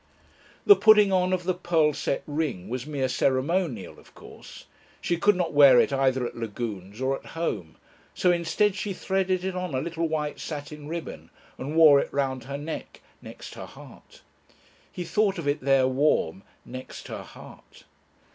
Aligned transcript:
The 0.65 0.75
putting 0.75 1.11
on 1.11 1.31
of 1.31 1.43
the 1.43 1.53
pearl 1.53 1.93
set 1.93 2.23
ring 2.25 2.69
was 2.69 2.87
mere 2.87 3.07
ceremonial, 3.07 3.99
of 3.99 4.15
course; 4.15 4.65
she 4.99 5.15
could 5.15 5.35
not 5.35 5.53
wear 5.53 5.79
it 5.79 5.93
either 5.93 6.25
at 6.25 6.35
Lagune's 6.35 6.99
or 6.99 7.15
at 7.15 7.25
home, 7.37 7.77
so 8.15 8.31
instead 8.31 8.73
she 8.73 8.93
threaded 8.93 9.45
it 9.45 9.55
on 9.55 9.75
a 9.75 9.79
little 9.79 10.07
white 10.09 10.39
satin 10.39 10.87
ribbon 10.87 11.29
and 11.59 11.75
wore 11.75 11.99
it 11.99 12.11
round 12.11 12.45
her 12.45 12.57
neck 12.57 13.01
"next 13.21 13.53
her 13.53 13.67
heart." 13.67 14.23
He 14.91 15.03
thought 15.03 15.37
of 15.37 15.47
it 15.47 15.61
there 15.61 15.87
warm 15.87 16.41
"next 16.65 17.07
her 17.07 17.21
heart." 17.21 17.83